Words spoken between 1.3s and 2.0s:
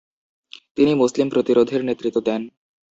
প্রতিরোধের